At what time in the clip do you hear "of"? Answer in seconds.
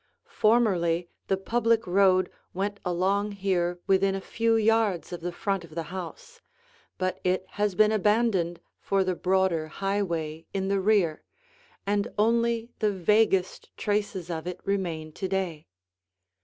5.13-5.21, 5.63-5.75, 14.31-14.47